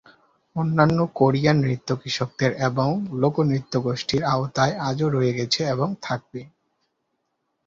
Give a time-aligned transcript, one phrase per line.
[0.55, 2.89] অন্যান্য কোরিয়ান নৃত্য কৃষকদের এবং
[3.13, 6.41] লোক নৃত্য গোষ্ঠীর আওতায় আজও রয়ে গেছে এবং থাকবে।